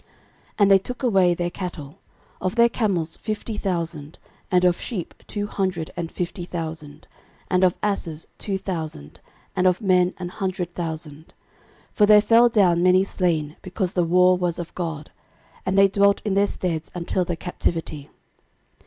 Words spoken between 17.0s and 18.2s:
the captivity.